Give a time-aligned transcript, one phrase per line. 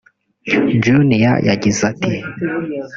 [0.83, 2.13] Junior yagize ati